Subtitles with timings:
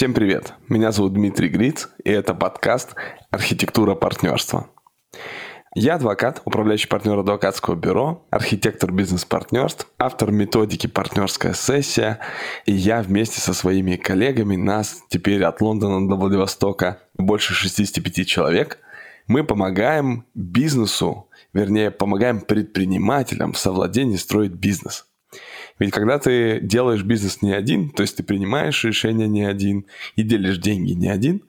[0.00, 0.54] Всем привет!
[0.70, 2.94] Меня зовут Дмитрий Гриц, и это подкаст
[3.30, 4.70] «Архитектура партнерства».
[5.74, 12.18] Я адвокат, управляющий партнер адвокатского бюро, архитектор бизнес-партнерств, автор методики «Партнерская сессия»,
[12.64, 18.78] и я вместе со своими коллегами, нас теперь от Лондона до Владивостока больше 65 человек,
[19.26, 25.04] мы помогаем бизнесу, вернее, помогаем предпринимателям в совладении строить бизнес–
[25.80, 30.22] ведь когда ты делаешь бизнес не один, то есть ты принимаешь решения не один и
[30.22, 31.42] делишь деньги не один,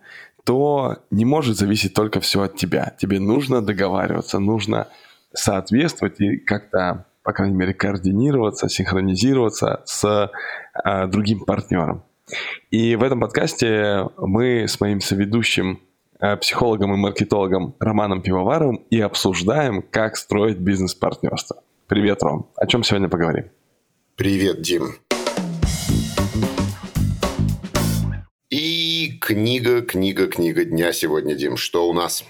[0.46, 2.96] то не может зависеть только все от тебя.
[2.98, 4.88] Тебе нужно договариваться, нужно
[5.34, 10.32] соответствовать и как-то, по крайней мере, координироваться, синхронизироваться с
[10.74, 12.04] а, другим партнером.
[12.72, 15.82] И в этом подкасте мы с моим соведущим
[16.20, 21.62] а, психологом и маркетологом Романом Пивоваровым и обсуждаем, как строить бизнес-партнерство.
[21.88, 22.50] Привет, Ром.
[22.56, 23.52] О чем сегодня поговорим?
[24.16, 24.96] Привет, Дим.
[28.50, 31.58] И книга, книга, книга дня сегодня, Дим.
[31.58, 32.24] Что у нас?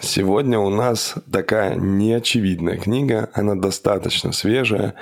[0.00, 4.94] Сегодня у нас такая неочевидная книга, она достаточно свежая.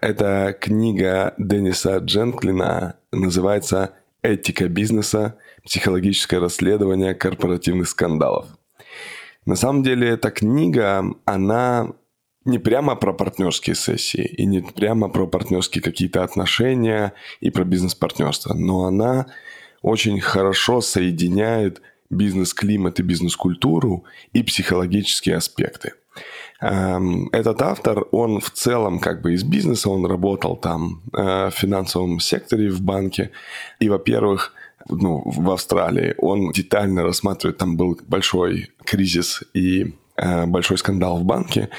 [0.00, 5.36] Это книга Денниса Дженклина, называется «Этика бизнеса.
[5.64, 8.46] Психологическое расследование корпоративных скандалов».
[9.46, 11.92] На самом деле эта книга, она
[12.44, 18.54] не прямо про партнерские сессии и не прямо про партнерские какие-то отношения и про бизнес-партнерство,
[18.54, 19.26] но она
[19.82, 25.94] очень хорошо соединяет бизнес-климат и бизнес-культуру и психологические аспекты.
[26.60, 31.54] Эм, этот автор, он в целом как бы из бизнеса, он работал там э, в
[31.54, 33.30] финансовом секторе в банке.
[33.80, 34.54] И, во-первых,
[34.88, 41.70] ну, в Австралии он детально рассматривает, там был большой кризис и большой скандал в банке.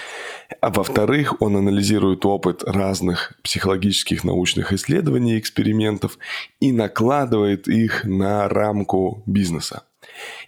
[0.62, 6.18] А во-вторых, он анализирует опыт разных психологических научных исследований, экспериментов
[6.60, 9.84] и накладывает их на рамку бизнеса.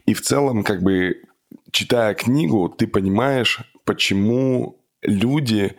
[0.06, 1.22] И в целом, как бы,
[1.72, 5.76] читая книгу, ты понимаешь, почему люди,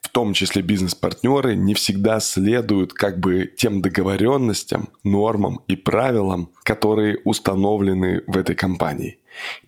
[0.00, 7.18] в том числе бизнес-партнеры, не всегда следуют как бы тем договоренностям, нормам и правилам, которые
[7.24, 9.18] установлены в этой компании.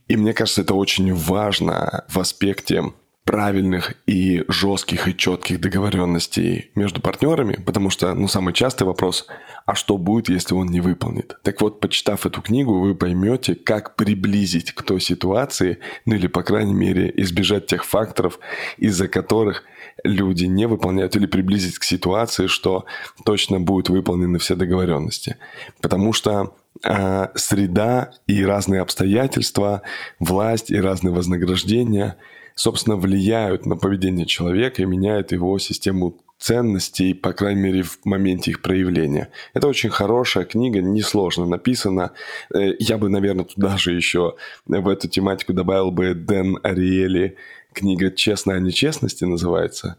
[0.09, 2.93] И мне кажется, это очень важно в аспекте
[3.25, 9.27] правильных и жестких и четких договоренностей между партнерами, потому что, ну, самый частый вопрос,
[9.65, 11.39] а что будет, если он не выполнит?
[11.43, 16.43] Так вот, почитав эту книгу, вы поймете, как приблизить к той ситуации, ну или, по
[16.43, 18.39] крайней мере, избежать тех факторов,
[18.77, 19.65] из-за которых
[20.03, 22.85] люди не выполняют, или приблизить к ситуации, что
[23.25, 25.37] точно будут выполнены все договоренности.
[25.81, 29.83] Потому что э, среда и разные обстоятельства,
[30.19, 32.17] власть и разные вознаграждения,
[32.55, 38.51] собственно, влияют на поведение человека и меняют его систему ценностей, по крайней мере, в моменте
[38.51, 39.31] их проявления.
[39.55, 42.13] Это очень хорошая книга, несложно написана.
[42.55, 47.37] Э, я бы, наверное, туда же еще в эту тематику добавил бы Дэн Ариэли.
[47.73, 49.97] Книга «Честная о нечестности» называется.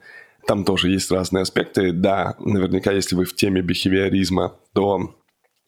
[0.48, 1.92] Там тоже есть разные аспекты.
[1.92, 5.16] Да, наверняка, если вы в теме бихевиоризма, то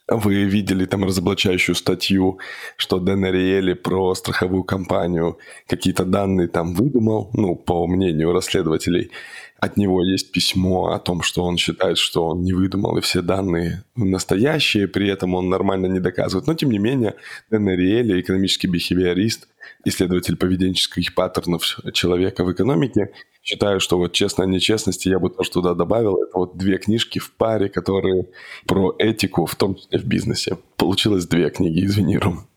[0.07, 2.40] вы видели там разоблачающую статью,
[2.78, 5.38] что Дэн Ариэли про страховую компанию
[5.68, 9.12] какие-то данные там выдумал, ну, по мнению расследователей.
[9.59, 13.22] От него есть письмо о том, что он считает, что он не выдумал, и все
[13.22, 16.47] данные настоящие, при этом он нормально не доказывает.
[16.47, 17.16] Но, тем не менее,
[17.50, 19.47] Дэн Ариэли, экономический бихевиорист,
[19.84, 21.63] исследователь поведенческих паттернов
[21.94, 26.22] человека в экономике, считаю, что вот честно о нечестности я бы тоже туда добавил.
[26.22, 28.28] Это вот две книжки в паре, которые
[28.67, 30.57] про этику, в том числе в бизнесе.
[30.75, 32.47] Получилось две книги, извини, Ром.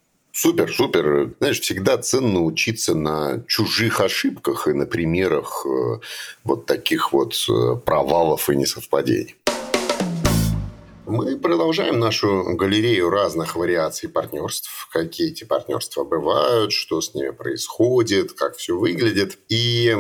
[0.43, 1.35] Супер, супер.
[1.39, 6.01] Знаешь, всегда ценно учиться на чужих ошибках и на примерах э,
[6.45, 9.37] вот таких вот э, провалов и несовпадений.
[11.07, 18.33] Мы продолжаем нашу галерею разных вариаций партнерств, какие эти партнерства бывают, что с ними происходит,
[18.33, 19.37] как все выглядит.
[19.51, 19.95] И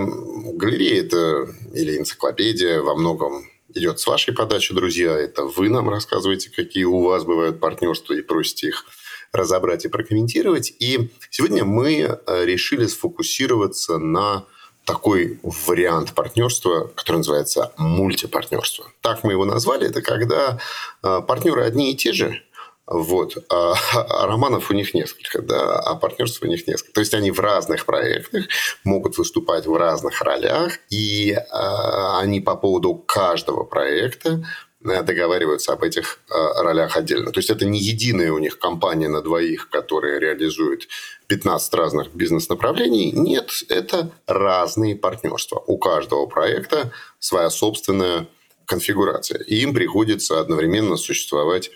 [0.54, 5.12] галерея это или энциклопедия во многом идет с вашей подачи, друзья.
[5.18, 8.86] Это вы нам рассказываете, какие у вас бывают партнерства и просите их
[9.32, 10.72] разобрать и прокомментировать.
[10.78, 14.46] И сегодня мы э, решили сфокусироваться на
[14.84, 18.86] такой вариант партнерства, который называется мультипартнерство.
[19.02, 19.86] Так мы его назвали.
[19.86, 20.58] Это когда
[21.02, 22.42] а, партнеры одни и те же,
[22.86, 23.36] вот.
[23.50, 26.92] А, а романов у них несколько, да, а партнерств у них несколько.
[26.92, 28.46] То есть они в разных проектах
[28.82, 35.82] могут выступать в разных ролях, и а, они по поводу каждого проекта Э, договариваются об
[35.82, 37.32] этих э, ролях отдельно.
[37.32, 40.88] То есть это не единая у них компания на двоих, которая реализует
[41.26, 43.12] 15 разных бизнес-направлений.
[43.12, 45.62] Нет, это разные партнерства.
[45.66, 48.26] У каждого проекта своя собственная
[48.64, 49.40] конфигурация.
[49.40, 51.70] И им приходится одновременно существовать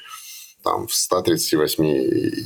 [0.62, 1.84] там, в 138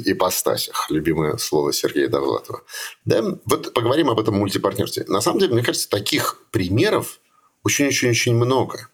[0.06, 0.90] ипостасях.
[0.90, 2.62] Любимое слово Сергея Довлатова.
[3.04, 3.22] Да?
[3.44, 5.04] Вот поговорим об этом мультипартнерстве.
[5.06, 7.20] На самом деле, мне кажется, таких примеров
[7.62, 8.88] очень-очень-очень много.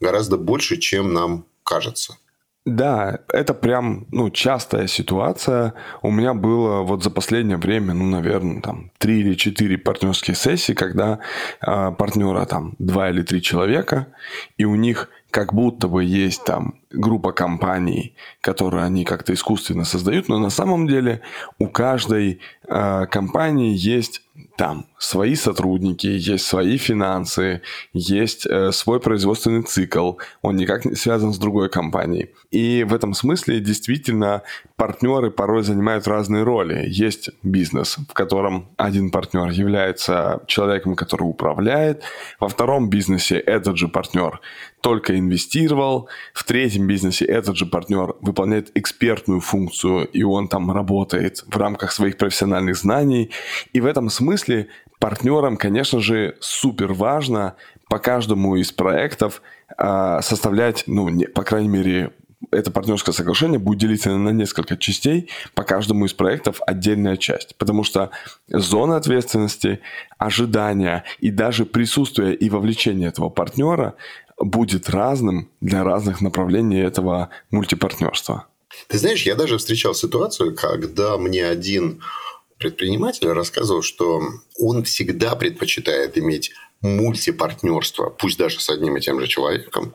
[0.00, 2.16] Гораздо больше, чем нам кажется.
[2.66, 5.72] Да, это прям, ну, частая ситуация.
[6.02, 10.74] У меня было вот за последнее время, ну, наверное, там, три или четыре партнерские сессии,
[10.74, 11.20] когда
[11.66, 14.08] э, партнера там два или три человека,
[14.58, 20.28] и у них как будто бы есть там группа компаний, которые они как-то искусственно создают,
[20.28, 21.20] но на самом деле
[21.58, 24.22] у каждой э, компании есть
[24.56, 27.62] там свои сотрудники, есть свои финансы,
[27.92, 32.30] есть э, свой производственный цикл, он никак не связан с другой компанией.
[32.50, 34.42] И в этом смысле действительно
[34.76, 36.84] партнеры порой занимают разные роли.
[36.88, 42.02] Есть бизнес, в котором один партнер является человеком, который управляет,
[42.38, 44.40] во втором бизнесе этот же партнер
[44.80, 51.44] только инвестировал, в третьем бизнесе этот же партнер выполняет экспертную функцию, и он там работает
[51.46, 53.30] в рамках своих профессиональных знаний.
[53.72, 54.68] И в этом смысле
[54.98, 57.56] партнерам, конечно же, супер важно
[57.88, 59.42] по каждому из проектов
[59.76, 62.12] э, составлять, ну, не, по крайней мере,
[62.50, 67.56] это партнерское соглашение будет делиться на несколько частей, по каждому из проектов отдельная часть.
[67.56, 68.10] Потому что
[68.48, 69.80] зона ответственности,
[70.18, 73.94] ожидания и даже присутствие и вовлечение этого партнера
[74.40, 78.46] будет разным для разных направлений этого мультипартнерства.
[78.88, 82.02] Ты знаешь, я даже встречал ситуацию, когда мне один
[82.58, 84.22] предприниматель рассказывал, что
[84.58, 89.94] он всегда предпочитает иметь мультипартнерство, пусть даже с одним и тем же человеком,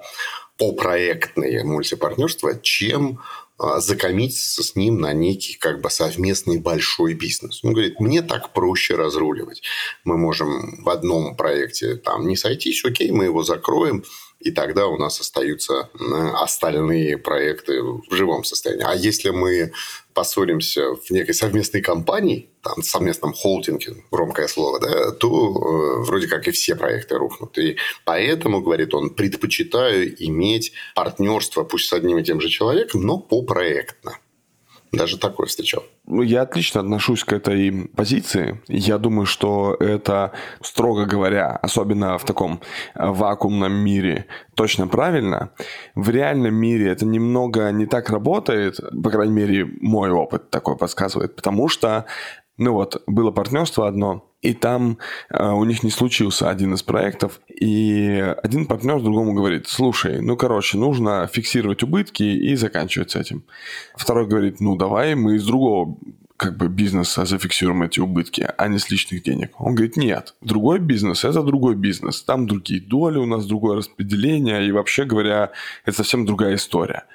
[0.57, 3.19] по проектные мультипартнерства, чем
[3.57, 7.63] а, закоммититься с ним на некий как бы совместный большой бизнес.
[7.63, 9.61] Он говорит, мне так проще разруливать.
[10.03, 14.03] Мы можем в одном проекте там не сойтись, окей, мы его закроем,
[14.45, 15.89] и тогда у нас остаются
[16.35, 18.85] остальные проекты в живом состоянии.
[18.87, 19.71] А если мы
[20.13, 26.47] поссоримся в некой совместной компании, там, совместном холдинге, громкое слово, да, то э, вроде как
[26.47, 27.57] и все проекты рухнут.
[27.57, 33.17] И поэтому, говорит он, предпочитаю иметь партнерство, пусть с одним и тем же человеком, но
[33.17, 34.19] по-проектно.
[34.97, 35.83] Даже такое встречал.
[36.05, 38.61] Ну, я отлично отношусь к этой позиции.
[38.67, 40.31] Я думаю, что это,
[40.61, 42.61] строго говоря, особенно в таком
[42.93, 44.25] э, вакуумном мире,
[44.55, 45.51] точно правильно.
[45.95, 51.35] В реальном мире это немного не так работает, по крайней мере, мой опыт такой подсказывает,
[51.35, 52.05] потому что,
[52.57, 54.97] ну вот, было партнерство одно, и там
[55.29, 60.37] э, у них не случился один из проектов, и один партнер другому говорит, слушай, ну,
[60.37, 63.43] короче, нужно фиксировать убытки и заканчивать с этим.
[63.95, 65.97] Второй говорит, ну, давай мы из другого
[66.37, 69.51] как бы бизнеса зафиксируем эти убытки, а не с личных денег.
[69.59, 72.21] Он говорит, нет, другой бизнес– это другой бизнес.
[72.21, 75.51] Там другие доли, у нас другое распределение, и вообще говоря,
[75.85, 77.05] это совсем другая история.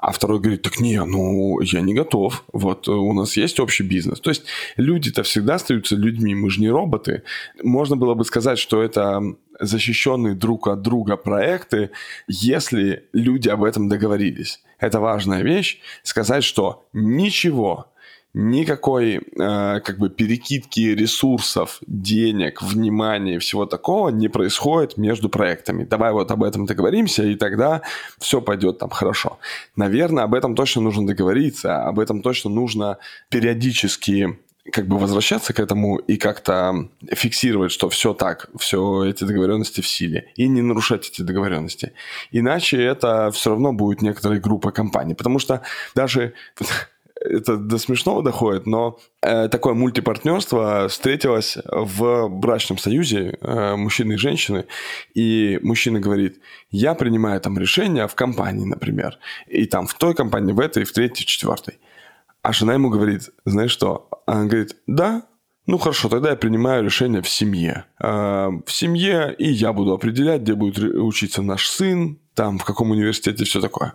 [0.00, 2.44] А второй говорит, так не, ну, я не готов.
[2.52, 4.20] Вот у нас есть общий бизнес.
[4.20, 4.44] То есть
[4.76, 7.22] люди-то всегда остаются людьми, мы же не роботы.
[7.62, 9.22] Можно было бы сказать, что это
[9.60, 11.90] защищенные друг от друга проекты,
[12.26, 14.62] если люди об этом договорились.
[14.78, 17.92] Это важная вещь, сказать, что ничего
[18.34, 19.20] никакой э,
[19.80, 25.84] как бы перекидки ресурсов, денег, внимания, всего такого не происходит между проектами.
[25.84, 27.82] Давай вот об этом договоримся, и тогда
[28.18, 29.38] все пойдет там хорошо.
[29.76, 32.98] Наверное, об этом точно нужно договориться, об этом точно нужно
[33.30, 34.38] периодически
[34.72, 39.88] как бы возвращаться к этому и как-то фиксировать, что все так, все эти договоренности в
[39.88, 41.92] силе, и не нарушать эти договоренности.
[42.30, 45.62] Иначе это все равно будет некоторая группа компаний, потому что
[45.94, 46.34] даже
[47.20, 54.16] это до смешного доходит, но э, такое мультипартнерство встретилось в брачном союзе э, мужчины и
[54.16, 54.66] женщины,
[55.14, 60.52] и мужчина говорит, я принимаю там решение в компании, например, и там в той компании,
[60.52, 61.78] в этой, в третьей, в четвертой.
[62.42, 64.08] А жена ему говорит, знаешь что?
[64.26, 65.22] Она говорит, да,
[65.66, 67.84] ну хорошо, тогда я принимаю решение в семье.
[68.00, 72.90] Э, в семье и я буду определять, где будет учиться наш сын, там в каком
[72.92, 73.94] университете, все такое.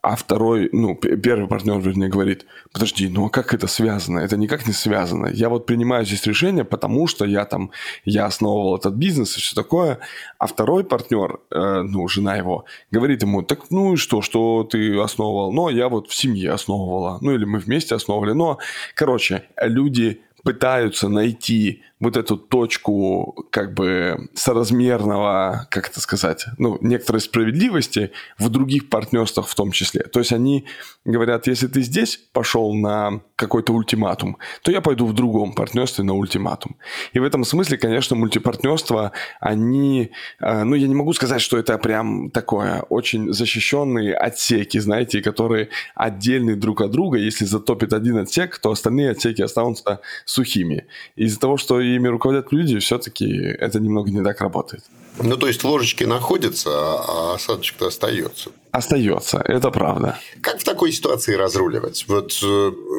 [0.00, 4.20] А второй, ну, первый партнер, вернее, говорит, подожди, ну а как это связано?
[4.20, 5.26] Это никак не связано.
[5.26, 7.72] Я вот принимаю здесь решение, потому что я там,
[8.04, 9.98] я основывал этот бизнес и все такое.
[10.38, 14.98] А второй партнер, э, ну, жена его, говорит ему, так ну и что, что ты
[14.98, 15.52] основывал?
[15.52, 17.18] Ну, я вот в семье основывала.
[17.20, 18.32] Ну, или мы вместе основывали.
[18.32, 18.58] Но,
[18.94, 27.20] короче, люди пытаются найти вот эту точку как бы соразмерного, как это сказать, ну, некоторой
[27.20, 30.02] справедливости в других партнерствах в том числе.
[30.02, 30.66] То есть они
[31.04, 36.14] говорят, если ты здесь пошел на какой-то ультиматум, то я пойду в другом партнерстве на
[36.14, 36.76] ультиматум.
[37.12, 41.78] И в этом смысле, конечно, мультипартнерства, они, э, ну, я не могу сказать, что это
[41.78, 47.18] прям такое очень защищенные отсеки, знаете, которые отдельные друг от друга.
[47.18, 50.86] Если затопит один отсек, то остальные отсеки останутся сухими.
[51.16, 54.84] Из-за того, что ими руководят люди, все-таки это немного не так работает.
[55.20, 58.50] Ну, то есть ложечки находятся, а осадочек-то остается.
[58.70, 60.18] Остается, это правда.
[60.40, 62.04] Как в такой ситуации разруливать?
[62.06, 62.46] Вот э,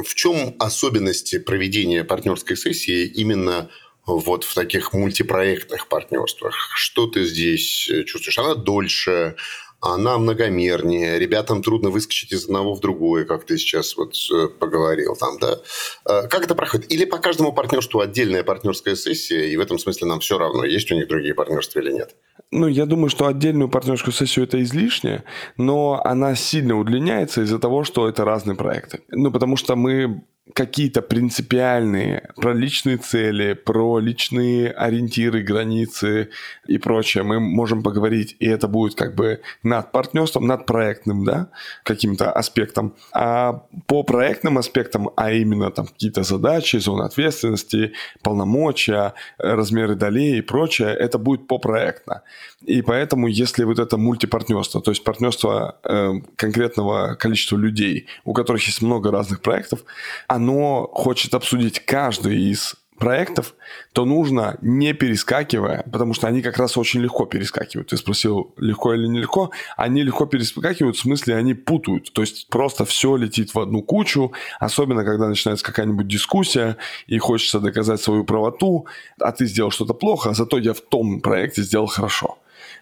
[0.05, 3.69] в чем особенности проведения партнерской сессии именно
[4.05, 6.55] вот в таких мультипроектных партнерствах?
[6.75, 8.39] Что ты здесь чувствуешь?
[8.39, 9.36] Она дольше,
[9.81, 15.15] она многомернее, ребятам трудно выскочить из одного в другое, как ты сейчас вот э, поговорил
[15.15, 15.59] там, да?
[16.05, 16.91] Э, как это проходит?
[16.91, 20.91] Или по каждому партнерству отдельная партнерская сессия, и в этом смысле нам все равно, есть
[20.91, 22.15] у них другие партнерства или нет?
[22.51, 25.24] Ну, я думаю, что отдельную партнерскую сессию это излишне,
[25.55, 29.01] но она сильно удлиняется из-за того, что это разные проекты.
[29.09, 36.29] Ну, потому что мы какие-то принципиальные про личные цели, про личные ориентиры, границы
[36.68, 41.50] и прочее, мы можем поговорить, и это будет как бы над партнерством, над проектным, да,
[41.84, 42.96] каким-то аспектом.
[43.13, 50.41] А по проектным аспектам, а именно там какие-то задачи, зоны ответственности, полномочия, размеры долей и
[50.41, 52.24] прочее, это будет по проектно.
[52.65, 58.65] И поэтому, если вот это мультипартнерство, то есть партнерство э, конкретного количества людей, у которых
[58.67, 59.83] есть много разных проектов,
[60.27, 63.55] оно хочет обсудить каждый из проектов,
[63.93, 67.89] то нужно не перескакивая, потому что они как раз очень легко перескакивают.
[67.89, 69.51] Ты спросил, легко или нелегко?
[69.77, 72.11] Они легко перескакивают, в смысле они путают.
[72.13, 77.59] То есть просто все летит в одну кучу, особенно когда начинается какая-нибудь дискуссия и хочется
[77.59, 78.85] доказать свою правоту,
[79.19, 82.37] а ты сделал что-то плохо, а зато я в том проекте сделал хорошо.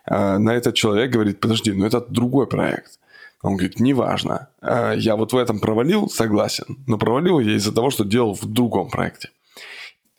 [0.08, 3.00] А, на этот человек говорит, подожди, ну это другой проект.
[3.44, 7.90] Он говорит, неважно, а, я вот в этом провалил, согласен, но провалил я из-за того,
[7.90, 9.30] что делал в другом проекте.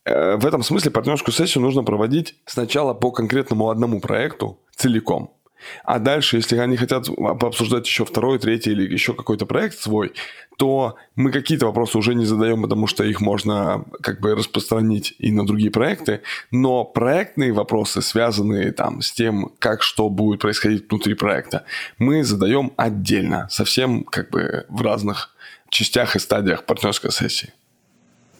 [0.04, 5.34] Э, в этом смысле партнерскую сессию нужно проводить сначала по конкретному одному проекту целиком.
[5.84, 10.12] А дальше, если они хотят пообсуждать еще второй, третий или еще какой-то проект свой,
[10.56, 15.30] то мы какие-то вопросы уже не задаем, потому что их можно как бы распространить и
[15.30, 16.22] на другие проекты.
[16.50, 21.64] Но проектные вопросы, связанные там с тем, как что будет происходить внутри проекта,
[21.98, 25.34] мы задаем отдельно, совсем как бы в разных
[25.70, 27.52] частях и стадиях партнерской сессии.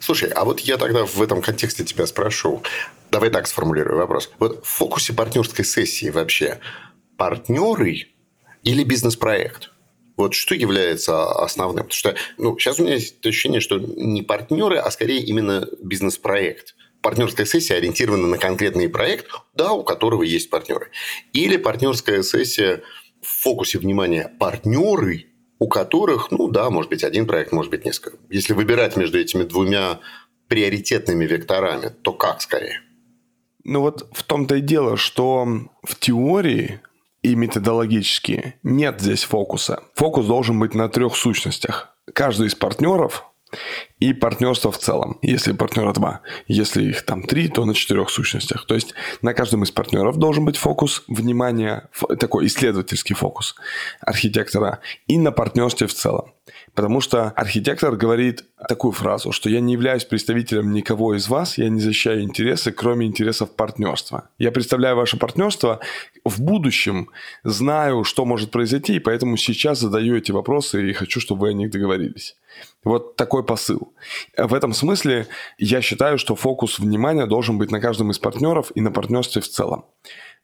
[0.01, 2.63] Слушай, а вот я тогда в этом контексте тебя спрошу.
[3.11, 4.31] Давай так сформулирую вопрос.
[4.39, 6.59] Вот в фокусе партнерской сессии вообще
[7.19, 8.07] партнеры
[8.63, 9.73] или бизнес-проект?
[10.17, 11.85] Вот что является основным?
[11.85, 16.75] Потому что ну, сейчас у меня есть ощущение, что не партнеры, а скорее именно бизнес-проект.
[17.03, 20.91] Партнерская сессия ориентирована на конкретный проект, да, у которого есть партнеры.
[21.33, 22.83] Или партнерская сессия
[23.21, 25.27] в фокусе внимания партнеры,
[25.61, 28.19] у которых, ну да, может быть один проект, может быть несколько.
[28.31, 30.01] Если выбирать между этими двумя
[30.49, 32.81] приоритетными векторами, то как скорее?
[33.63, 35.47] Ну вот в том-то и дело, что
[35.85, 36.81] в теории
[37.23, 39.83] и методологически нет здесь фокуса.
[39.95, 41.97] Фокус должен быть на трех сущностях.
[42.15, 43.28] Каждый из партнеров
[44.01, 46.21] и партнерство в целом, если партнера два.
[46.47, 48.67] Если их там три, то на четырех сущностях.
[48.67, 51.89] То есть на каждом из партнеров должен быть фокус внимания,
[52.19, 53.57] такой исследовательский фокус
[54.01, 56.33] архитектора и на партнерстве в целом.
[56.75, 61.69] Потому что архитектор говорит такую фразу, что я не являюсь представителем никого из вас, я
[61.69, 64.31] не защищаю интересы, кроме интересов партнерства.
[64.39, 65.81] Я представляю ваше партнерство
[66.25, 67.11] в будущем,
[67.43, 71.53] знаю, что может произойти, и поэтому сейчас задаю эти вопросы и хочу, чтобы вы о
[71.53, 72.37] них договорились.
[72.89, 73.93] Вот такой посыл.
[74.39, 75.27] В этом смысле
[75.59, 79.49] я считаю, что фокус внимания должен быть на каждом из партнеров и на партнерстве в
[79.49, 79.85] целом.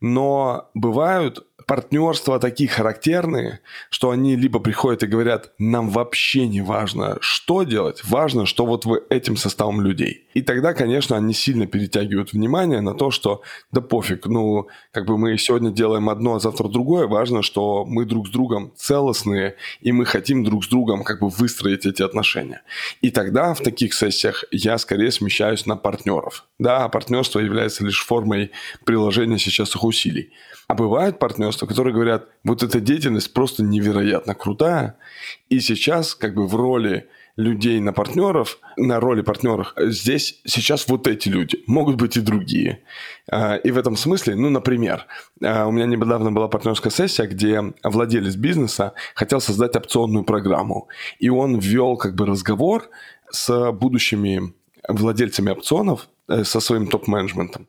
[0.02, 7.18] Но бывают партнерства такие характерные, что они либо приходят и говорят, нам вообще не важно,
[7.20, 10.26] что делать, важно, что вот вы этим составом людей.
[10.34, 15.16] И тогда, конечно, они сильно перетягивают внимание на то, что да пофиг, ну, как бы
[15.16, 19.92] мы сегодня делаем одно, а завтра другое, важно, что мы друг с другом целостные, и
[19.92, 22.62] мы хотим друг с другом как бы выстроить эти отношения.
[23.00, 26.44] И тогда в таких сессиях я скорее смещаюсь на партнеров.
[26.58, 28.50] Да, партнерство является лишь формой
[28.84, 30.32] приложения сейчас их усилий.
[30.66, 34.96] А бывают партнерства, которые говорят, вот эта деятельность просто невероятно крутая,
[35.48, 41.06] и сейчас как бы в роли людей на партнеров, на роли партнеров, здесь сейчас вот
[41.06, 42.82] эти люди, могут быть и другие.
[43.28, 45.06] А, и в этом смысле, ну, например,
[45.42, 51.28] а, у меня недавно была партнерская сессия, где владелец бизнеса хотел создать опционную программу, и
[51.28, 52.88] он ввел как бы разговор
[53.30, 54.54] с будущими
[54.88, 57.66] владельцами опционов э, со своим топ-менеджментом.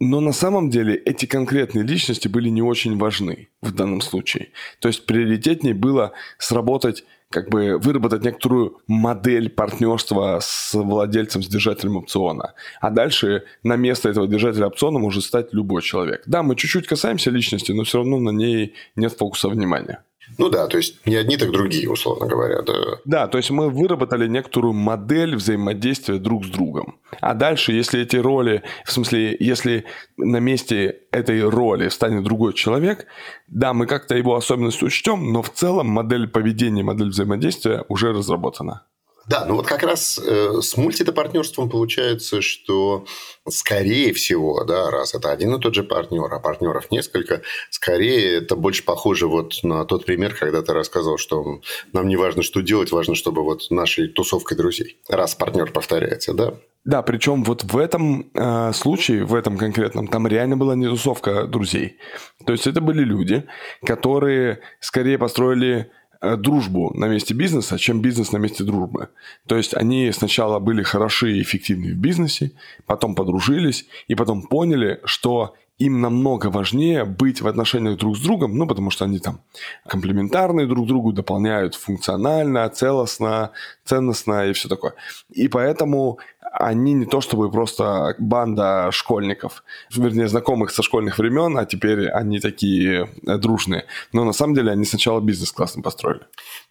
[0.00, 4.48] Но на самом деле эти конкретные личности были не очень важны в данном случае.
[4.80, 11.98] То есть приоритетнее было сработать как бы выработать некоторую модель партнерства с владельцем, с держателем
[11.98, 12.54] опциона.
[12.80, 16.22] А дальше на место этого держателя опциона может стать любой человек.
[16.26, 20.02] Да, мы чуть-чуть касаемся личности, но все равно на ней нет фокуса внимания.
[20.38, 22.62] Ну да, то есть не одни, так другие, условно говоря.
[22.62, 22.74] Да.
[23.04, 26.98] да, то есть мы выработали некоторую модель взаимодействия друг с другом.
[27.20, 29.84] А дальше, если эти роли, в смысле, если
[30.16, 33.06] на месте этой роли станет другой человек,
[33.48, 38.84] да, мы как-то его особенности учтем, но в целом модель поведения, модель взаимодействия уже разработана.
[39.26, 43.04] Да, ну вот как раз э, с мультипартнерством получается, что
[43.48, 48.56] скорее всего, да, раз это один и тот же партнер, а партнеров несколько, скорее это
[48.56, 51.60] больше похоже вот на тот пример, когда ты рассказывал, что
[51.92, 56.54] нам не важно, что делать, важно, чтобы вот нашей тусовкой друзей, раз партнер повторяется, да?
[56.84, 61.44] Да, причем вот в этом э, случае, в этом конкретном, там реально была не тусовка
[61.44, 61.98] друзей.
[62.46, 63.44] То есть это были люди,
[63.84, 69.08] которые скорее построили дружбу на месте бизнеса, чем бизнес на месте дружбы.
[69.46, 72.52] То есть они сначала были хороши и эффективны в бизнесе,
[72.86, 78.56] потом подружились и потом поняли, что им намного важнее быть в отношениях друг с другом,
[78.56, 79.40] ну, потому что они там
[79.88, 83.50] комплементарные друг другу, дополняют функционально, целостно,
[83.84, 84.94] ценностно и все такое.
[85.30, 86.20] И поэтому
[86.52, 89.62] они не то чтобы просто банда школьников,
[89.94, 93.86] вернее, знакомых со школьных времен, а теперь они такие э, дружные.
[94.12, 96.22] Но на самом деле они сначала бизнес классно построили.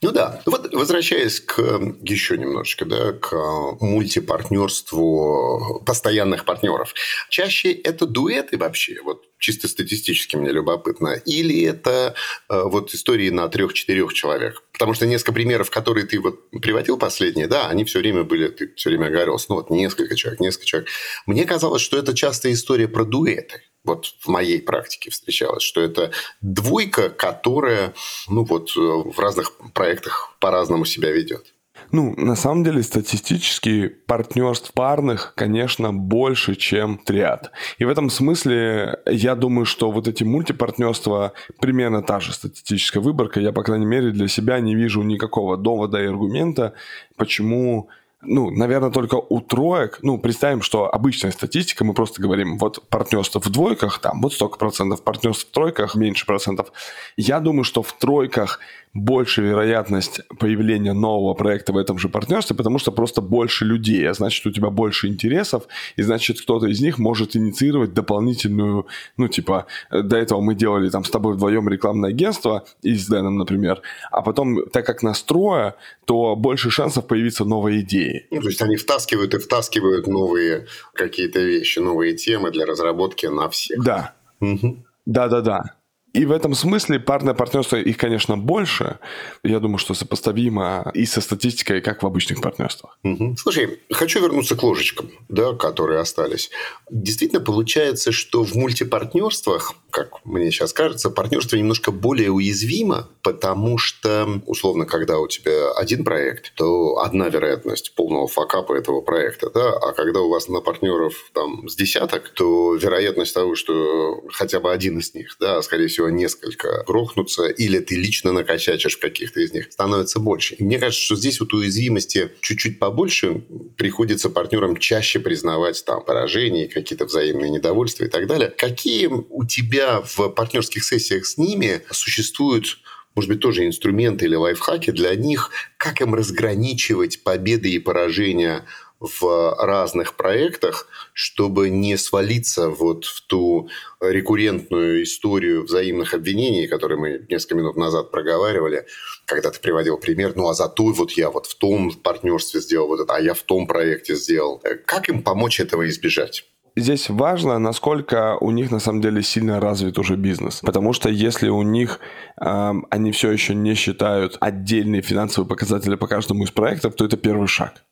[0.02, 0.42] Ну да.
[0.46, 1.60] Вот возвращаясь к
[2.02, 3.34] еще немножечко, да, к
[3.80, 6.94] мультипартнерству постоянных партнеров.
[7.30, 12.16] Чаще это дуэты вообще, вот чисто статистически мне любопытно, или это
[12.50, 14.64] э, вот истории на трех-четырех человек?
[14.74, 18.74] Потому что несколько примеров, которые ты вот приводил последние, да, они все время были, ты
[18.76, 20.90] все время говорил, ну вот несколько человек, несколько человек.
[21.26, 23.62] Мне казалось, что это часто история про дуэты.
[23.84, 27.94] Вот в моей практике встречалось, что это двойка, которая,
[28.28, 31.54] ну вот, э, в разных проектах по-разному себя ведет.
[31.92, 37.52] Ну, на самом деле, статистически партнерств парных, конечно, больше, чем триад.
[37.80, 43.40] И в этом смысле я думаю, что вот эти мультипартнерства примерно та же статистическая выборка.
[43.40, 46.74] Я, по крайней мере, для себя не вижу никакого довода и аргумента,
[47.18, 47.90] почему
[48.22, 53.40] ну, наверное, только у троек, ну, представим, что обычная статистика, мы просто говорим, вот партнерство
[53.40, 56.74] в двойках, там, вот столько процентов, партнерство в тройках, меньше процентов.
[57.16, 58.60] Я думаю, что в тройках
[58.94, 64.14] больше вероятность появления нового проекта в этом же партнерстве, потому что просто больше людей, а
[64.14, 69.68] значит, у тебя больше интересов, и значит, кто-то из них может инициировать дополнительную, ну, типа,
[69.92, 74.22] до этого мы делали там с тобой вдвоем рекламное агентство, и с Дэном, например, а
[74.22, 78.28] потом, так как настроя, то больше шансов появиться новые идеи.
[78.32, 83.50] Ну, то есть они втаскивают и втаскивают новые какие-то вещи, новые темы для разработки на
[83.50, 83.84] всех.
[83.84, 84.16] Да.
[84.40, 84.86] Угу.
[85.06, 85.76] Да-да-да.
[86.14, 89.00] И в этом смысле парное партнерство, их, конечно, больше.
[89.44, 92.98] Я думаю, что сопоставимо и со статистикой, как в обычных партнерствах.
[93.04, 93.36] Угу.
[93.38, 96.50] Слушай, хочу вернуться к ложечкам, да, которые остались.
[96.90, 104.42] Действительно, получается, что в мультипартнерствах, как мне сейчас кажется, партнерство немножко более уязвимо, потому что,
[104.46, 109.94] условно, когда у тебя один проект, то одна вероятность полного факапа этого проекта, да, а
[109.94, 115.00] когда у вас на партнеров там с десяток, то вероятность того, что хотя бы один
[115.00, 119.70] из них, да, скорее всего, всего несколько грохнутся, или ты лично накосячишь каких-то из них,
[119.70, 120.56] становится больше.
[120.56, 123.44] И мне кажется, что здесь вот уязвимости чуть-чуть побольше,
[123.76, 128.50] приходится партнерам чаще признавать там поражения, какие-то взаимные недовольства и так далее.
[128.50, 132.78] Какие у тебя в партнерских сессиях с ними существуют
[133.16, 138.66] может быть, тоже инструменты или лайфхаки для них, как им разграничивать победы и поражения
[139.00, 143.70] в разных проектах, чтобы не свалиться вот в ту
[144.02, 148.86] рекуррентную историю взаимных обвинений, которые мы несколько минут назад проговаривали,
[149.26, 153.00] когда ты приводил пример, ну а зато вот я вот в том партнерстве сделал вот
[153.00, 154.62] это, а я в том проекте сделал.
[154.86, 156.46] Как им помочь этого избежать?
[156.76, 160.62] Здесь важно, насколько у них на самом деле сильно развит уже бизнес.
[160.64, 162.00] Потому что если у них
[162.40, 167.18] э, они все еще не считают отдельные финансовые показатели по каждому из проектов, то это
[167.18, 167.84] первый шаг.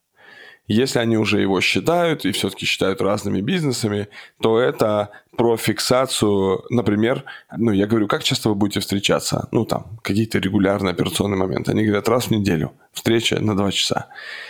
[0.68, 4.10] Если они уже его считают и все-таки считают разными бизнесами,
[4.42, 7.24] то это про фиксацию, например,
[7.56, 9.48] ну, я говорю, как часто вы будете встречаться?
[9.52, 11.72] Ну, там, какие-то регулярные операционные моменты.
[11.72, 14.08] Они говорят, раз в неделю, встреча на два часа.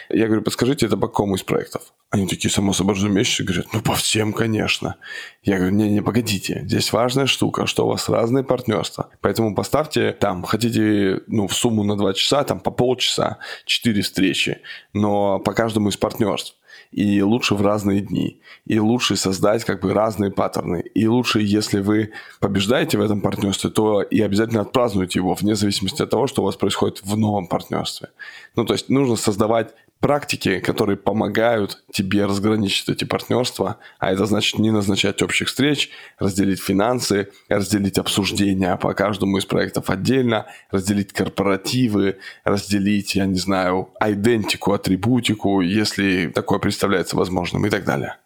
[0.09, 1.93] Я говорю, подскажите, это по какому из проектов?
[2.09, 4.95] Они такие, само собой разумеющие, говорят, ну, по всем, конечно.
[5.43, 9.09] Я говорю, не-не, погодите, здесь важная штука, что у вас разные партнерства.
[9.19, 14.61] Поэтому поставьте там, хотите, ну, в сумму на два часа, там, по полчаса, четыре встречи,
[14.93, 16.56] но по каждому из партнерств.
[16.91, 21.79] И лучше в разные дни, и лучше создать как бы разные паттерны, и лучше, если
[21.79, 26.41] вы побеждаете в этом партнерстве, то и обязательно отпразднуйте его, вне зависимости от того, что
[26.41, 28.09] у вас происходит в новом партнерстве.
[28.55, 34.59] Ну, то есть нужно создавать практики, которые помогают тебе разграничить эти партнерства, а это значит
[34.59, 42.17] не назначать общих встреч, разделить финансы, разделить обсуждения по каждому из проектов отдельно, разделить корпоративы,
[42.43, 48.17] разделить, я не знаю, идентику, атрибутику, если такое представляется возможным и так далее.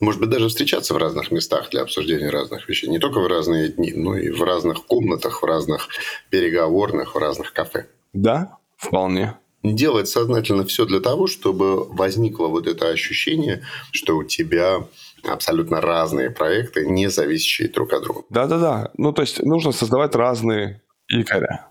[0.00, 2.90] Может быть, даже встречаться в разных местах для обсуждения разных вещей.
[2.90, 5.88] Не только в разные дни, но и в разных комнатах, в разных
[6.30, 7.86] переговорных, в разных кафе.
[8.12, 14.86] Да, вполне делать сознательно все для того, чтобы возникло вот это ощущение, что у тебя
[15.24, 18.22] абсолютно разные проекты, не зависящие друг от друга.
[18.28, 18.90] Да-да-да.
[18.98, 21.70] Ну, то есть нужно создавать разные якоря.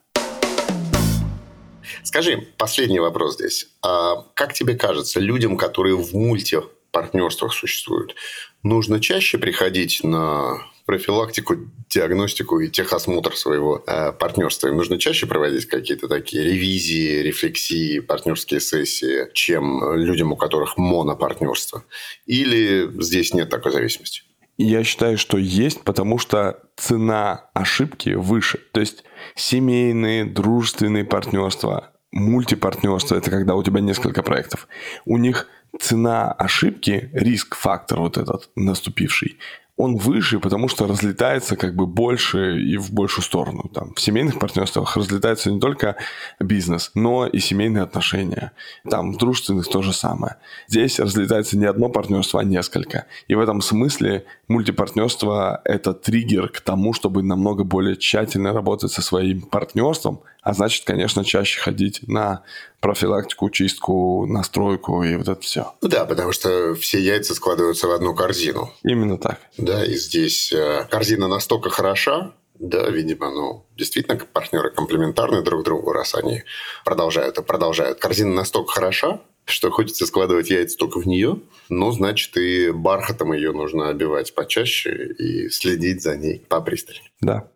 [2.01, 3.67] Скажи, последний вопрос здесь.
[3.81, 8.15] А как тебе кажется, людям, которые в мультипартнерствах существуют,
[8.63, 11.55] нужно чаще приходить на профилактику,
[11.89, 14.67] диагностику и техосмотр своего э, партнерства.
[14.67, 21.83] Им нужно чаще проводить какие-то такие ревизии, рефлексии, партнерские сессии, чем людям, у которых монопартнерство.
[22.25, 24.23] Или здесь нет такой зависимости?
[24.57, 28.59] Я считаю, что есть, потому что цена ошибки выше.
[28.71, 29.03] То есть
[29.35, 34.67] семейные, дружественные партнерства, мультипартнерство– это когда у тебя несколько проектов.
[35.05, 35.47] У них
[35.79, 39.39] цена ошибки, риск-фактор вот этот наступивший,
[39.75, 43.71] он выше, потому что разлетается как бы больше и в большую сторону.
[43.73, 45.95] Там, в семейных партнерствах разлетается не только
[46.39, 48.51] бизнес, но и семейные отношения.
[48.87, 50.35] Там в дружественных то же самое.
[50.67, 53.07] Здесь разлетается не одно партнерство, а несколько.
[53.27, 59.01] И в этом смысле мультипартнерство– это триггер к тому, чтобы намного более тщательно работать со
[59.01, 62.43] своим партнерством, а значит, конечно, чаще ходить на
[62.83, 65.73] профилактику, чистку, настройку и вот это все.
[65.81, 68.73] Ну да, потому что все яйца складываются в одну корзину.
[68.83, 69.39] Именно так.
[69.57, 75.93] Да, и здесь э, корзина настолько хороша, да, видимо, ну, действительно, партнеры комплементарны друг другу,
[75.93, 76.43] раз они
[76.83, 77.99] продолжают и продолжают.
[77.99, 83.53] Корзина настолько хороша, что хочется складывать яйца только в нее, но, значит, и бархатом ее
[83.53, 87.11] нужно обивать почаще и следить за ней попристальнее.
[87.21, 87.47] Да.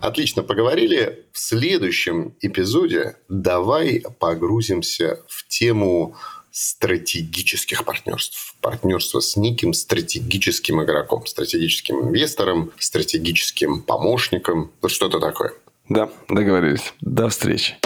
[0.00, 1.26] Отлично поговорили.
[1.32, 6.16] В следующем эпизоде давай погрузимся в тему
[6.50, 8.54] стратегических партнерств.
[8.60, 14.72] Партнерство с неким стратегическим игроком, стратегическим инвестором, стратегическим помощником.
[14.80, 15.52] Вот что-то такое.
[15.88, 16.92] Да, договорились.
[17.00, 17.76] До встречи.